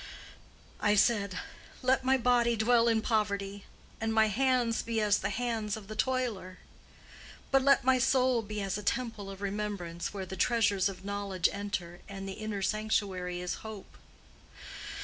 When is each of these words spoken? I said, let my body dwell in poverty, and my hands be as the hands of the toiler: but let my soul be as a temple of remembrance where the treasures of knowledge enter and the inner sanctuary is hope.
I 0.79 0.95
said, 0.95 1.37
let 1.83 2.03
my 2.03 2.17
body 2.17 2.55
dwell 2.55 2.87
in 2.87 3.03
poverty, 3.03 3.65
and 4.01 4.11
my 4.11 4.29
hands 4.29 4.81
be 4.81 4.99
as 4.99 5.19
the 5.19 5.29
hands 5.29 5.77
of 5.77 5.87
the 5.87 5.95
toiler: 5.95 6.57
but 7.51 7.61
let 7.61 7.83
my 7.83 7.99
soul 7.99 8.41
be 8.41 8.63
as 8.63 8.79
a 8.79 8.81
temple 8.81 9.29
of 9.29 9.43
remembrance 9.43 10.11
where 10.11 10.25
the 10.25 10.35
treasures 10.35 10.89
of 10.89 11.05
knowledge 11.05 11.47
enter 11.51 11.99
and 12.09 12.27
the 12.27 12.33
inner 12.41 12.63
sanctuary 12.63 13.41
is 13.41 13.53
hope. 13.61 13.95